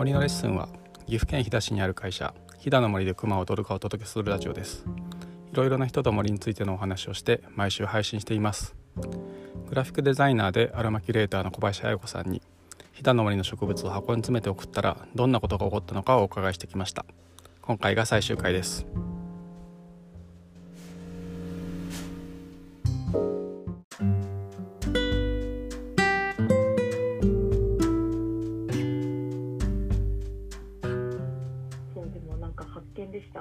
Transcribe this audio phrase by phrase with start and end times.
[0.00, 0.70] 森のレッスンは
[1.04, 4.86] 岐阜県飛騨市にある会社飛騨の森で熊を取るかお届けするラジオです。
[5.52, 8.74] いろいろな人と森についてのお話をして毎週配信しています。
[9.68, 12.40] グラフィックデザイナーでアロマキュレーターの小林彩子さんに
[12.94, 17.04] 飛騨の森の植物を箱に詰めて送ったらどんなことが起こったのかをお伺いしてきました。
[17.60, 18.86] 今回が最終回です。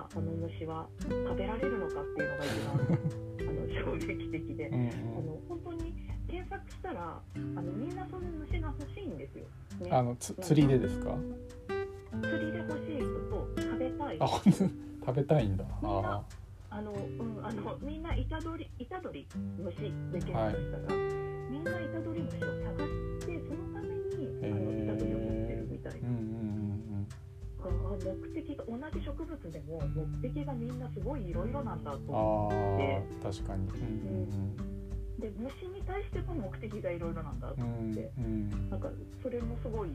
[0.07, 2.73] したあの虫は食べられるのかっていうのが一番
[3.39, 5.93] あの衝撃的で、うんあの本当に
[6.29, 9.45] 検索したらあのみんなその虫が欲しいんですよ、
[9.81, 11.15] ね、あのつ釣りでですか？
[12.21, 15.65] 釣りで欲しい人と食べたいあ食べたいんだ。
[15.81, 16.21] あ
[16.69, 19.75] あの、うん、あのみんなイタドリイタドリ虫
[20.11, 20.95] で検索したら、
[21.49, 22.85] みんなイタドリ虫を探
[23.21, 25.08] してそのためにあのイタドリ
[28.91, 29.81] 同じ植物でも
[30.21, 33.67] 目的がみんなすごいいろいろなんだと思あであ確かに。
[33.67, 34.79] うん
[35.19, 38.69] で虫に対しても目的がいろいろなんだと思って、うんうん。
[38.69, 38.87] なんか
[39.21, 39.89] それもすごい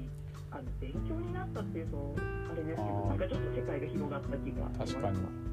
[0.51, 2.15] あの勉強になったっていうと
[2.53, 5.45] あれですけどなんかちょっと世界が広がった気がしました確かに。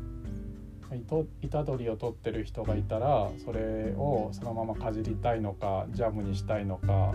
[0.94, 7.14] イトイタドリを取ってる人がいたらそれをそのままかじりたいのかジャムにしたいのか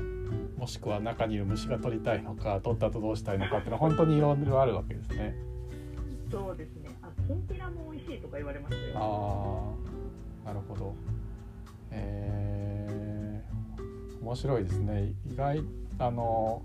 [0.56, 5.34] もしくは中にいる虫が取りたいのか取った後どうしたいのかっていうのは本当にいろいろあるわけですね。
[6.30, 9.74] そうですねあきんぴらも美味しいとか言われましたよ
[10.44, 10.94] ああなるほど。
[11.90, 15.12] えー、面白いですね。
[15.28, 15.60] 意外
[15.98, 16.62] あの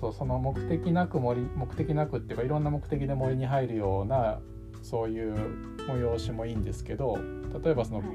[0.00, 4.40] そうその目的なく森目的なくっていうかいろんな目的で森に入るような
[4.82, 5.34] そういう
[5.86, 7.18] 催しもいいんですけど
[7.62, 8.08] 例えばその、はい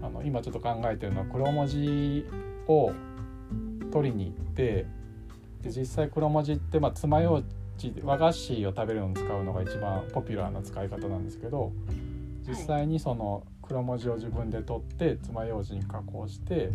[0.00, 2.24] あの今ちょっと考えてるのは黒文字
[2.66, 2.92] を
[3.90, 4.86] 取りに行って
[5.60, 7.46] で実際黒文字ってまあ爪楊枝
[7.78, 11.72] で和菓子を食べるのに使うのが一番ポピュラーな使い方なんですけど
[12.46, 16.70] 実際にその黒文字を自分で取って爪楊枝に加工して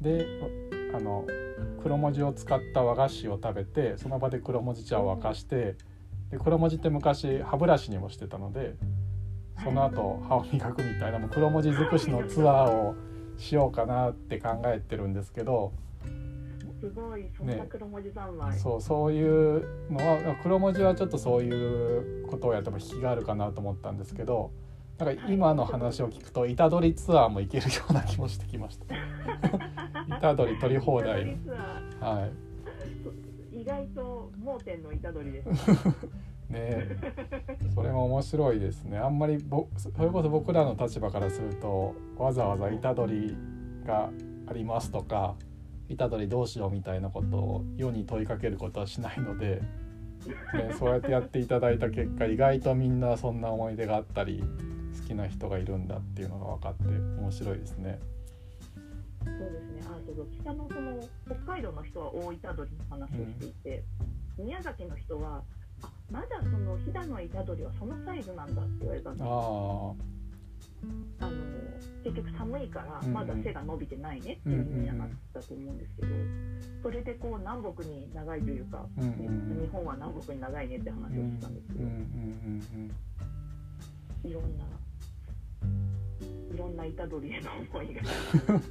[0.00, 0.26] で
[0.94, 1.24] あの
[1.82, 5.76] 黒文字を使った和菓子を食べてその場で黒文字茶を沸かして
[6.30, 8.74] で黒文字って昔歯ブラシにもしてたので
[9.62, 12.94] その後歯を磨くみたいなもう黒文字尽くしのツアーを
[13.38, 15.72] しようかなって考えてるんですけど
[16.80, 24.52] すごいそんな黒文字三昧、そうそういうのは黒文字はちょっとそういうことをやっても引きがあるかなと思ったんですけど
[24.98, 28.86] なんか今の話を聞くと板取りツアーも行けるような気もしてきました。
[30.16, 31.38] 板取り取り放題
[32.00, 33.60] ははい。
[33.60, 35.48] 意外と盲点の虎取です。
[36.48, 36.96] ね
[37.74, 38.98] それも面白いですね。
[38.98, 43.36] あんまりぼそれこそ僕らの立場からするとわざわざ板取り
[43.86, 44.10] が
[44.46, 45.34] ありますとか
[45.88, 49.62] 板取りどうしようみたいなことを世に問いかけることはしないので、
[50.54, 54.42] ね、そうやってやっていただいた結果意外とみんなそんな思い出があったり
[55.00, 57.98] 好きな人がいるんだっていうのが分かって面白いですね。
[59.24, 59.82] そうですね。
[59.84, 63.84] あそうそう北のその北海道の人は大虎取の話をしていて、
[64.38, 65.42] 宮崎の人は
[65.82, 69.24] あまだその飛騨の虎取はそのサイズなんだって言われたんです
[71.20, 71.32] あの
[72.04, 76.08] 結局寒いからまだ背が伸びてないねっていう意味にはなったと思うんですけど、
[76.82, 79.60] それでこう南北に長いというか、うんうんうん。
[79.60, 81.80] 日本は南北に長いねって話をしたんですけど、
[84.24, 84.64] いろんな
[86.54, 88.02] いろんな虎取への思いが。
[88.48, 88.62] う ん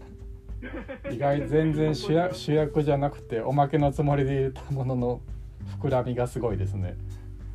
[1.13, 5.21] 意外全然主役主役じゃなくておまけのつもりで入れたものの
[5.79, 6.95] 膨らみがすごいですね。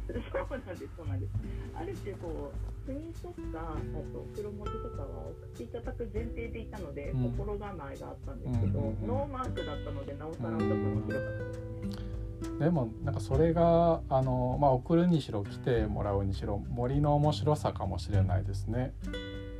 [0.07, 1.33] そうなんです、そうなんです。
[1.75, 3.77] ある種こう、国とか、あ
[4.13, 12.59] と黒文字とかは送っていただく前提でいたので、うん心構えがあったんですけど、うんうんうんノーマークだったので、なおさらちょっと面白かったです。
[12.59, 18.93] でもなんかそれがあの、まあ、送るにしろ来てもらうにしろ森の面白さかもしれないですね。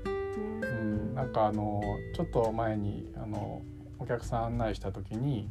[0.05, 0.09] う
[0.67, 1.81] ん、なんかあの
[2.15, 3.63] ちょっと前にあの
[3.99, 5.49] お客さん案内した時に、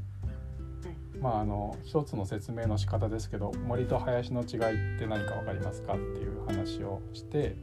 [1.22, 7.56] まああの一つの説明の仕方ですけど森と林の違いって何か分かりますかっていう話をして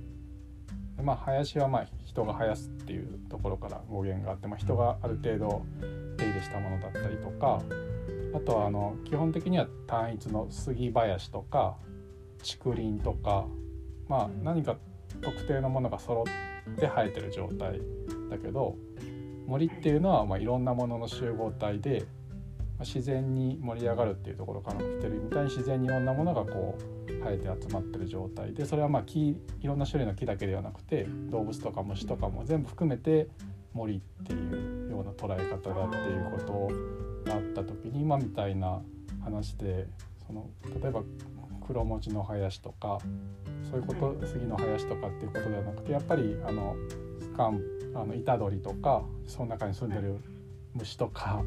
[0.96, 5.66] でまあ林はまあ人が生やすっていうところから語源があって、まあ、人がある程度
[6.16, 7.60] 手入れしたものだったりとか
[8.34, 11.76] あとはあの基本的には単一の杉林とか
[12.38, 13.46] 竹林とか
[14.08, 14.76] まあ何か
[15.20, 17.80] 特定のものが揃って生えてる状態
[18.30, 18.76] だけど
[19.46, 22.04] 森っていうのはまあいろんなものの集合体で
[22.80, 29.30] 自然に盛り上がるっていうところから来てるみたいに自然にいろんなものがこう生えて集まってる状態でそれはまあ木
[29.60, 33.28] いろんな種類の木だけではなくて動物とか虫とかも全部含めて
[33.74, 36.68] 森っていうような捉え方だっていうこ
[37.24, 38.80] とがあった時に今みたいな
[39.24, 39.86] 話で
[40.26, 40.48] その
[40.80, 41.02] 例えば
[41.66, 42.98] 黒文字の林とか
[43.70, 46.76] そういうこと杉の林とかっていうことではなくてやっぱりあの
[47.36, 47.60] かん
[47.94, 50.16] あの虎杖とかその中に住んでる
[50.74, 51.42] 虫とか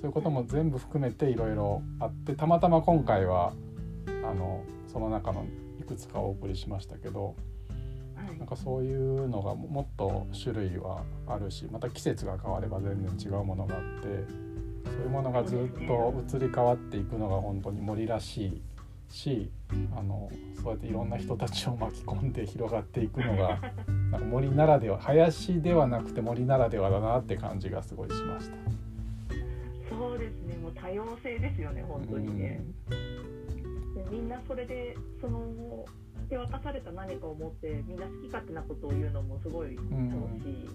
[0.00, 3.52] そういうことも全部含めていろいろあってたまたま今回は
[4.06, 5.46] あのその中の
[5.80, 7.34] いくつかお送りしましたけど
[8.38, 14.46] なんかそういうのがもっと種類はあるしまた季節が変われば全然違うものがあって
[14.84, 18.62] そういうものがずっと移り変わっていくのが本当に森らしい
[19.08, 19.50] し
[19.96, 23.60] あのそうやっていろんな人たちを巻き込んで広がっていくのが
[24.10, 28.65] なんか森ならでは林ではなくて森ならではだなって感じがすごいしました。
[30.16, 30.56] そうですね。
[30.56, 32.64] もう多様性ですよね本当にね。
[32.88, 35.84] でみんなそれでその
[36.30, 39.84] 手渡された何かを持ってみんな好き勝手なことを言うのもすごい楽
[40.42, 40.68] しい。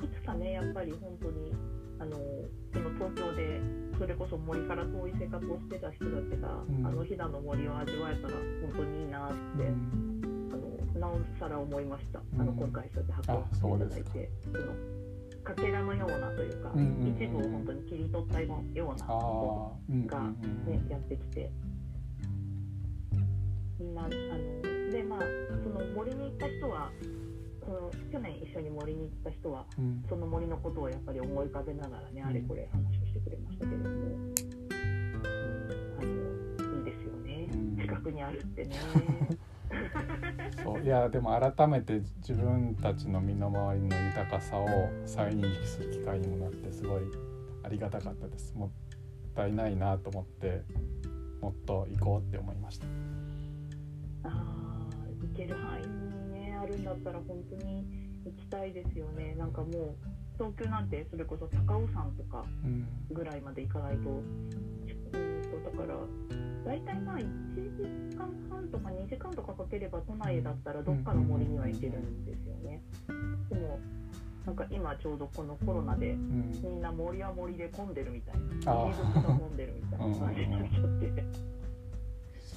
[0.00, 1.52] でいつかねやっぱり本当に
[1.98, 2.16] あの
[2.72, 3.60] その東京で
[3.98, 9.34] それこそ森から遠い生活をしてた人たちが、うん、あの飛騨の森を味わえたら本当にいいなって、
[9.64, 14.30] うん、あのなおさら思いました、あの今回そうやって発表していただいて。
[14.44, 14.99] その
[15.42, 21.50] かけらのようなというか、うんうんうん、一部を本当に切り取ったようなことがね、うんうんうん、やってきて。
[23.80, 24.10] みんなあの
[24.92, 25.20] でまあ
[25.62, 26.90] その森に行った人は
[27.64, 34.34] その去年一緒に森に行った人は、うん、その森のことをやっぱり思い浮かべながらね、あれこれ話をしてくれましたけれども、うん、
[35.98, 37.48] あのいいですよね、
[37.80, 38.76] 近くにあるってね。
[40.62, 44.66] そういやでも改めて自分たちの身の回りの豊かさを
[45.04, 47.02] 再認識する機会にもなってすごい
[47.62, 48.54] ありがたかったです。
[48.54, 48.70] もっ
[49.34, 50.62] たいないなと思って
[51.40, 52.86] もっと行こうって思いました。
[54.24, 54.86] あ
[55.22, 57.84] 行ける範囲にねあるんだったら本当に
[58.24, 59.34] 行きたいですよね。
[59.38, 59.94] なんかもう
[60.36, 62.44] 東京なんてそれこそ高尾山とか
[63.10, 64.79] ぐらいまで行かないと、うん、
[65.72, 65.94] だから
[66.64, 67.24] 大体まあ1
[67.54, 72.82] 時間半とか2時間とかかければ都内だったらどっかの森には行けるんですよね。
[73.48, 73.78] でも
[74.46, 76.14] なんか今ちょうどこのコロナで
[76.62, 78.34] みんな森は森で混んでるみたい
[78.64, 81.60] な森が混んでるみたいな感じになっちゃって。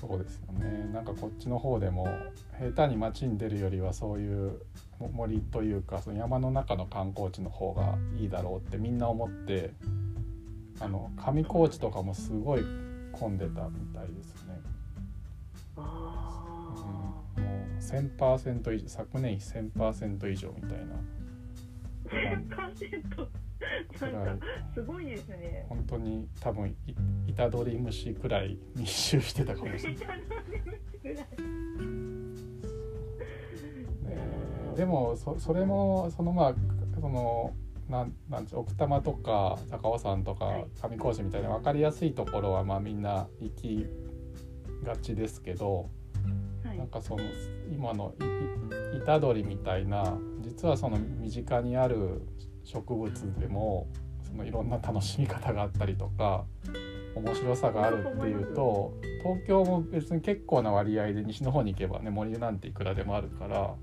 [0.07, 2.06] そうですよねなんかこっちの方でも
[2.60, 4.60] 下手に街に出るよりはそういう
[5.13, 9.71] 森というかその山の中の観光地の方がいいだろうってみんな思って
[10.81, 12.65] あの上高地とかもすごい
[13.13, 14.60] 混んでたみたいですね。
[15.77, 20.95] あうん、もう1000%以上昨年比1000%以上みたいな。
[22.10, 23.27] 1000%
[24.74, 25.65] すごいですね。
[25.69, 26.75] 本当に多分
[27.27, 30.07] い虎杖虫くらい密集してたかもしれない。
[34.04, 34.18] ね、
[34.75, 36.56] でもそそれもそのまあ
[36.94, 37.54] その
[37.90, 43.86] なんなん奥多摩とか高尾山とか上高地みたいな分かりやすいところはまあみんな行き
[44.84, 45.90] がちですけど、
[46.64, 47.24] はい、なんかその
[47.72, 48.14] 今の
[49.06, 52.22] 虎杖みたいな実はその身近にある
[52.64, 53.88] 植物でも
[54.26, 56.46] そのいろんな楽しみ方があったりとか
[57.16, 63.76] 面白さがあるっていうと東京も別に結構な割合で西の方に行けばね森なんていくらでもあるから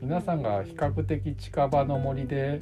[0.00, 2.60] 皆さんが比較的近場の森で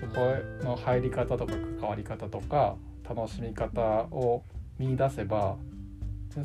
[0.00, 2.76] そこの入り方とか関わり方とか
[3.08, 3.80] 楽しみ方
[4.10, 4.42] を
[4.78, 5.56] 見出せば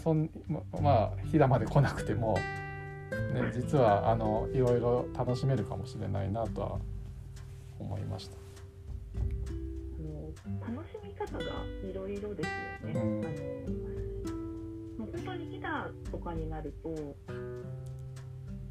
[0.03, 0.29] そん
[0.81, 2.33] まあ飛騨まで来なくても、
[3.33, 6.79] ね、実はあのいろいろ楽しめるかもしれないなとは
[7.79, 8.37] 思いました。
[10.59, 11.43] 楽しみ方が
[11.89, 12.49] いろいろです
[12.87, 12.99] よね。
[12.99, 17.15] うん、あのもう本当に飛騨とかになると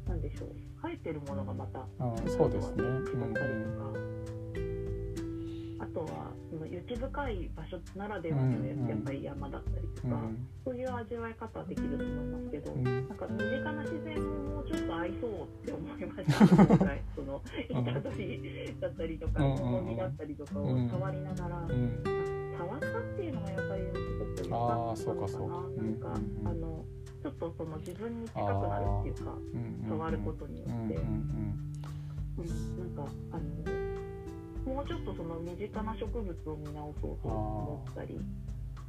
[0.07, 0.49] なんでしょう
[0.81, 1.85] 生えてるものがまた
[2.29, 2.83] そうですね。
[2.83, 4.34] 違ったりとか。
[5.79, 16.45] あとはその雪深い場所ならではのやっぱり山だったりとか、うん、そういう味わい方はできると思いますけど、うん、なんか身近な自然ももうちょっと合いそうって思いました。
[17.15, 22.03] その板取りだったりとか重みだったりとかを触りながら、うん、
[22.57, 25.83] 触ったっていうのがやっぱりすごく良かったのかな。
[25.83, 26.13] なんか、
[26.45, 26.85] あの
[27.21, 29.37] ちょっとその自分に近くなるっていうか、
[29.89, 31.75] 触ることによって、うん、
[32.77, 33.84] なんかあの
[34.65, 38.19] もうちょっとその身近な植物を見直そうと思ったり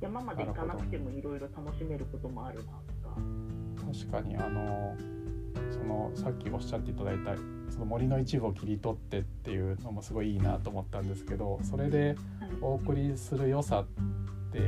[0.01, 3.17] 山まで行かなくてもいろいろ楽しめることもあるなとか。
[3.93, 4.97] 確かにあの
[5.71, 7.35] そのさっきおっしゃっていただいた
[7.71, 12.17] その森の一部を切り取ってっていうのもすごいいいなと思ったんですけどそれで
[12.61, 13.87] お送りする良さっ
[14.53, 14.61] て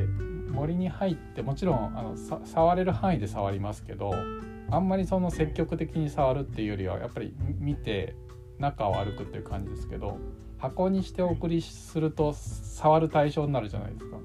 [0.50, 4.12] 森に入ってもちろんあの触れる範囲で触りますけど
[4.70, 8.16] あんまりその積極的に触るっていうよりはやっぱり見て
[8.58, 10.18] 中を歩くっていう感じですけど
[10.58, 14.16] 箱にしてお送りすると触る対象になるじゃないですか。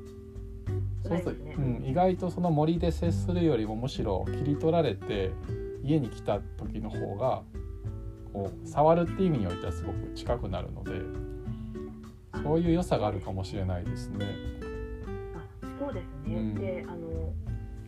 [1.03, 5.31] そうするないですねうん、意外とその森で接するよりもむしろ切り取られて
[5.83, 7.43] 家に来た時の方が
[8.31, 10.93] こう触るっていう意味においてはすごく近くなるので
[12.41, 14.25] そういう良さがあるかもしれないですね。
[15.35, 16.55] あそうですね、うん。
[16.55, 16.97] であの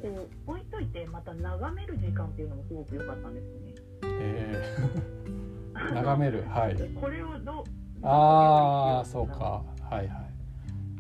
[0.02, 3.74] こう置いといてまた眺める時間っていうのもすごく良かったんですね。
[4.04, 5.94] えー。
[5.94, 6.76] 眺めるはい。
[6.76, 9.64] でこれをどうああそうか。
[9.90, 10.08] はいはい。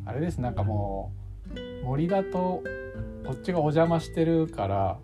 [0.05, 1.11] あれですなんかも
[1.81, 2.63] う森だと
[3.25, 4.99] こっちがお邪魔してるから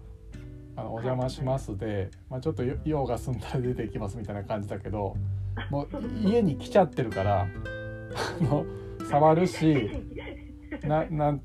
[0.76, 5.16] あのお邪魔しますで、まあ、ちょっと用が済んだら出てきますみたいな感じだけど
[5.72, 5.88] もう
[6.24, 7.48] 家に来ちゃってるから
[9.10, 9.90] 触るし
[10.84, 11.40] ななな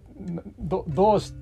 [0.59, 1.33] どどうし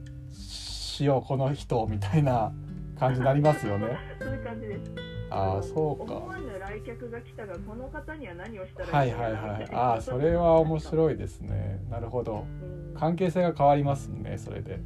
[0.95, 2.53] しようこの人みたいな
[2.99, 3.99] 感じになりますよね。
[4.21, 4.93] そういう感じです。
[5.35, 11.81] ああそう思かわぬ来客が来たがこの方には何をしたらはいいいかなはいはいああそれは面白いですね。
[11.91, 12.47] なるほど。
[12.63, 12.95] うん。
[12.95, 14.75] 関係性が変わりますねそれで。
[14.75, 14.81] う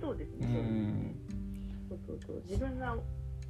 [0.00, 1.16] そうですね、ん。
[1.88, 2.42] そうそうそう。
[2.46, 2.96] 自分が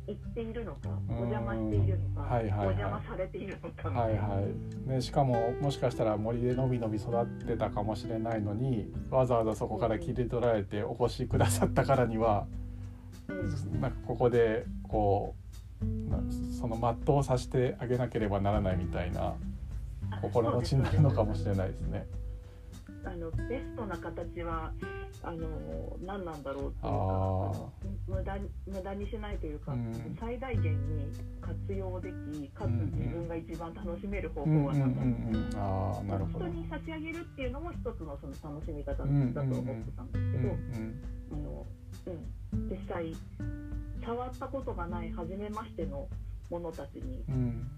[0.07, 0.79] 行っているのか
[1.09, 1.17] うん。
[1.17, 2.59] お邪魔しているのか、はいはいはい。
[2.59, 4.43] お邪魔されているのかはいは
[4.87, 4.89] い。
[4.89, 12.47] ね、しかももしかしたら森でのびのび育ってたかもしれないのにわざわざそこから切り取られてお越しくださったからには
[13.29, 13.81] うん。
[13.81, 15.40] なんかここでこうな
[16.61, 19.35] その全うさせてあげなければならないみたいな
[20.21, 22.07] 心持ちになるのかもしれないですね。
[23.03, 24.71] あのベストな形は
[25.23, 27.55] あの何なんだろうっていうか
[28.07, 30.17] 無駄に無駄にしないというか、うん。
[30.21, 31.11] 最大限に
[31.41, 36.45] 活用できかつ自分が一番楽しめる方法は何だろう、うんああなるほど。
[36.47, 41.03] 人に差し上げるっていうのも一つのその楽しみ方だと思ってたんですうんけど、うん。
[41.33, 41.67] あの
[42.07, 43.15] うん、実際
[44.05, 46.09] 触ったことがない初めましての
[46.49, 47.71] 者たちにうん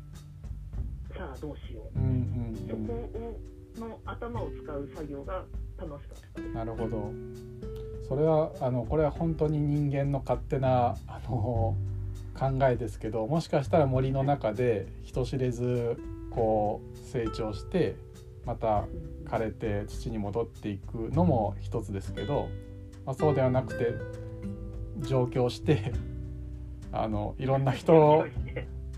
[1.17, 3.41] さあどうしよううんうんそこを
[3.79, 5.45] の頭を使う作業が
[5.79, 6.59] 楽しかった。
[6.59, 7.13] なるほど。
[8.09, 11.77] それはあのこれは本当に人間の勝手なあの
[12.39, 15.97] 考えですけどもしかしたら森の中で人知れず
[16.31, 17.97] こう成長して
[18.45, 18.85] また
[19.27, 22.49] 枯れて土に戻っていくのも一つですけど、
[23.05, 23.95] まあ、そうではなくて
[25.01, 25.93] 上京して
[26.93, 28.25] あのいろんな人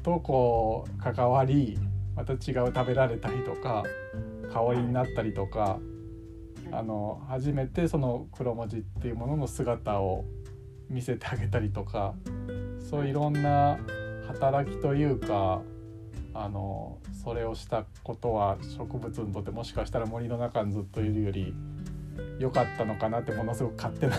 [0.03, 1.79] とこう関わり
[2.17, 2.39] また違う
[2.75, 3.85] 食べられたりとか
[4.53, 5.79] 香りになったりとか
[6.73, 10.25] あの初めてその黒文字っていうものの姿を
[10.89, 12.15] 見せてあげたりとか
[12.79, 13.79] そういういろんな
[14.27, 15.63] 働きというか
[16.35, 21.55] あのそれをしたことは植物にとってもしかしたら森の中にずっといるより
[22.39, 24.17] 良かったのかなってものすごく勝手な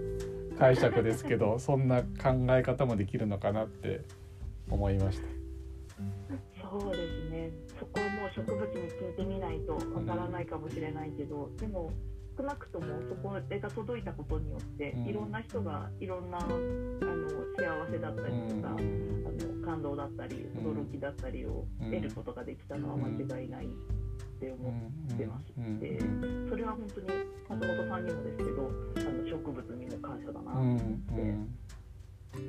[0.58, 4.02] 解釈ですけどそんな考え方もできるのかなって
[4.70, 5.38] 思いました。
[6.70, 7.50] そうですね。
[7.78, 11.90] そこはもう植物に聞いてみないとわからないかもしれないけど、でも
[12.36, 15.06] 少なくともそこが届いたことによって、うん。
[15.06, 16.48] いろんな人がいろんなあの
[17.56, 20.72] 幸せだったりとか、あの感動だったりうん。
[20.72, 23.08] 驚きだったりをうん得ることができたのは間
[23.40, 23.68] 違いないっ
[24.40, 26.30] て思ってまして、それ
[26.68, 27.06] は本当に
[27.48, 31.20] 松本さんにもですけどあの植物にも感謝だなとうん思って。
[31.20, 31.58] うん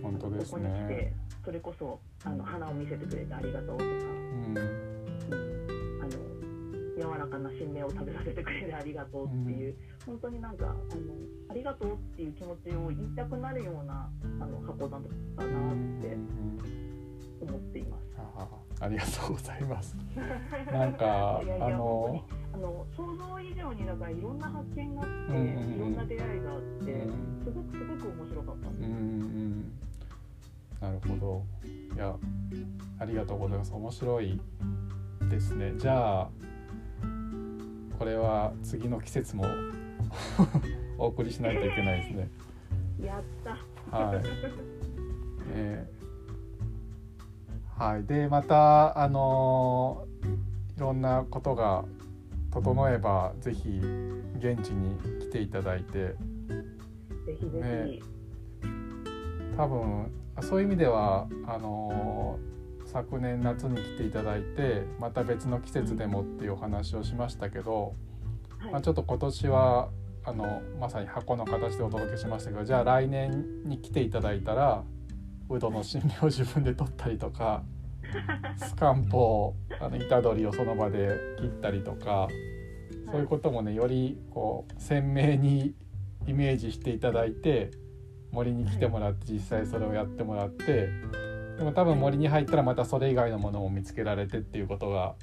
[0.03, 1.13] 本当ですここに来ねて。
[1.43, 4.57] それこそあの花を見せてくれてありがとうとか、うん
[6.01, 6.09] あの
[6.97, 10.75] 柔らかな新芽を食べさせてくれてありがとうっていう、本当になんかあの
[11.49, 14.09] ありがとうっていう気持ちを言いたくなるような
[14.41, 15.01] あの箱だっ
[15.37, 16.17] たなって
[17.41, 18.03] 思っています。
[18.17, 18.47] あ
[18.81, 19.95] ありがとうございます。
[20.71, 28.89] なんかいやいやあの本当にあの想像以上にだからいろんな発見があって、うんうんうんいろんな出会いがあって、うんすごくすごく面白かったんうんうです。
[28.89, 29.71] ん
[30.81, 31.43] なるほど。
[31.95, 32.15] いや
[32.99, 33.73] ありがとうございます。
[33.73, 34.39] 面白い
[35.29, 35.73] ですね。
[35.77, 36.29] じゃあ
[37.97, 39.45] これは次の季節も
[40.97, 42.29] お送りしないといけないですね。
[43.03, 43.95] やった。
[43.97, 44.23] はい。
[45.53, 45.99] えー
[47.83, 50.35] はい、でまたあのー
[50.77, 51.83] いろんなことが
[52.51, 53.81] 整えばぜひ
[54.37, 55.91] 現地に来ていただいて。
[55.91, 56.15] ぜ
[57.39, 57.57] ひぜひ。
[57.57, 57.99] ね。
[59.57, 62.49] 多分あそういう意味ではあのー
[62.89, 67.93] 昨年夏に来ていただいてまた別の季節でもっていうお話をしましたけど、
[68.57, 68.71] はい。
[68.71, 69.89] まあ、ちょっと今年は
[70.23, 74.83] あのまさに箱の形でお届けしましたけどじゃあ来年に来ていただいたら
[75.49, 77.63] ウドの新芽を自分で取ったりとか
[78.57, 82.27] スカンポをあの板取りをその場で切ったりとか
[83.11, 85.73] そういうこともねよりこう鮮明に
[86.27, 87.71] イメージしていただいて
[88.31, 90.89] 森に来てもらって実際それをやってもらって
[91.57, 95.15] でも多分森に入ったらまたそれ以外のものも見つけられてっていうことが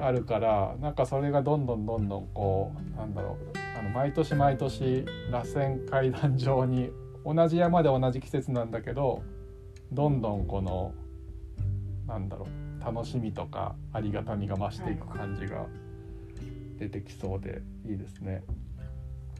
[0.00, 6.90] あるからなんかそれがどんどんどんどんこうなんだろうあの毎年毎年螺旋階段上に
[7.24, 9.22] 同じ山で同じ季節なんだけど
[9.92, 10.92] どんどんこの
[12.06, 12.84] なんだろう。
[12.84, 15.66] 楽しみとかありがたみが増していく感じが
[16.78, 18.42] 出てきそうでいいですね。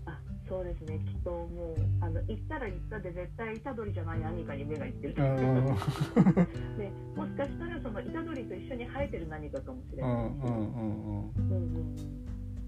[0.06, 0.18] あ
[0.48, 0.98] そうですね。
[1.04, 5.64] きっともうあの行ったら行ったで絶対虎杖じゃない何かに目がいってる、うんうん
[6.78, 10.28] で もしかしたらその虎杖と一緒に生えてる何かかもしれない。
[10.28, 11.32] し、うんうんうんうん。
[11.36, 11.76] うんうん。
[11.76, 12.24] うん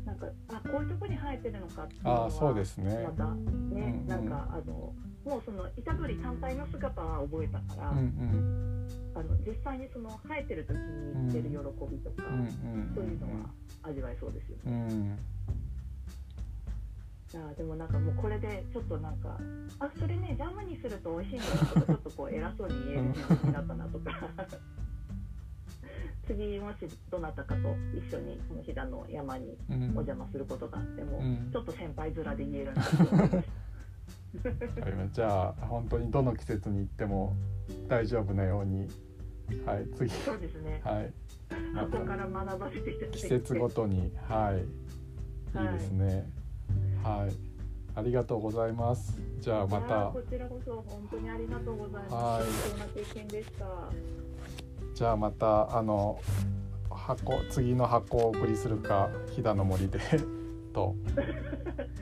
[0.06, 3.08] なんかあこういうとこに生えてるのかっていうのはああそうですね。
[3.18, 3.24] ま。
[3.26, 4.06] たね、うんうん。
[4.06, 4.94] なんかあの
[5.26, 8.88] もうその虎杖単体の姿は覚えたから、うんうん。
[9.16, 11.56] あの実際にその生えてる時に出る喜
[11.90, 13.50] びとか、うんうんそういうのは
[13.82, 14.86] 味わえそうですよね。
[14.88, 15.18] うん。
[17.34, 19.36] いやでもなんかもうこれでちょっとなんか
[19.80, 24.12] あそれねジャムにすると美味しいんだよとかちょっとこう偉そうに言える気持ちになったなとか。
[26.26, 26.78] 次もし
[27.08, 27.60] どなたかと
[27.94, 31.50] 一緒にこの飛騨の山にうんお邪魔することがあっても、うん。
[31.52, 33.65] ちょっと先輩面で言えるなと思いました
[35.12, 37.34] じゃあ本当にどの季節に行っても
[37.88, 38.88] 大丈夫なように。
[39.64, 40.10] はい次。
[40.10, 40.80] そうですね。
[40.84, 41.12] はい。
[41.72, 43.18] まここかたら学ばせていただいて。
[43.18, 44.12] 季節ごとに。
[44.28, 44.58] はい。
[44.58, 45.64] い。
[45.64, 46.28] いですね。
[47.02, 47.34] はい。
[47.94, 49.18] ありがとうございます。
[49.40, 50.10] じゃあまた。
[50.10, 52.14] ーこちらこそ本当にありがとうございます。
[52.14, 52.44] はい。
[52.44, 53.66] 貴重な経験でした。
[54.94, 56.18] じゃあまたあの
[56.90, 59.98] 箱次の箱をお送りするか飛騨の森で
[60.72, 60.96] と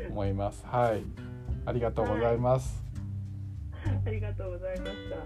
[0.09, 0.64] 思います。
[0.67, 1.03] はい
[1.66, 2.83] ありがとうございます、
[4.06, 5.16] ありがとうございました。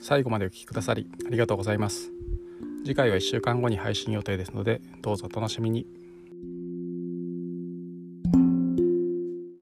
[0.00, 2.10] 最後までお聞きくださりありがとうございます。
[2.82, 5.86] 次回は1週間後に配信予定ですのでどうぞお楽しみに